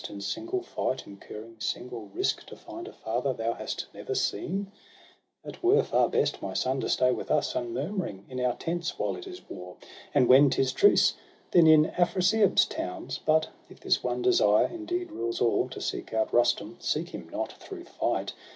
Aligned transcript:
In 0.09 0.19
single 0.19 0.63
fight 0.63 1.05
incurring 1.05 1.57
single 1.59 2.09
risk, 2.15 2.47
To 2.47 2.55
find 2.55 2.87
a 2.87 2.91
father 2.91 3.33
thou 3.33 3.53
hast 3.53 3.85
never 3.93 4.15
seen? 4.15 4.71
That 5.43 5.61
were 5.61 5.83
far 5.83 6.09
best, 6.09 6.41
my 6.41 6.53
son^ 6.53 6.81
to 6.81 6.89
stay 6.89 7.11
with 7.11 7.29
us 7.29 7.53
Unmurmuring; 7.53 8.25
in 8.27 8.39
our 8.41 8.55
tents, 8.55 8.97
while 8.97 9.15
it 9.15 9.27
is 9.27 9.47
war. 9.47 9.75
And 10.15 10.27
when 10.27 10.49
'tis 10.49 10.71
truce, 10.73 11.13
then 11.51 11.67
in 11.67 11.85
Afrasiab's 11.95 12.65
towns. 12.65 13.19
But, 13.23 13.49
if 13.69 13.79
this 13.79 14.01
one 14.03 14.23
desire 14.23 14.65
indeed 14.65 15.11
rules 15.11 15.39
all. 15.39 15.69
To 15.69 15.79
seek 15.79 16.15
out 16.15 16.33
Rustum— 16.33 16.77
seek 16.79 17.09
him 17.09 17.29
not 17.29 17.51
through 17.53 17.83
fight! 17.85 18.33